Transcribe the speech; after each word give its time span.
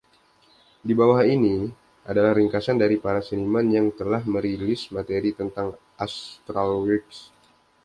Di 0.87 0.93
bawah 0.99 1.21
ini 1.35 1.55
adalah 2.09 2.31
ringkasan 2.39 2.73
dari 2.83 2.97
para 3.03 3.21
seniman 3.29 3.67
yang 3.77 3.87
telah 3.99 4.21
merilis 4.33 4.81
materi 4.97 5.29
tentang 5.39 5.67
Astralwerks. 6.05 7.17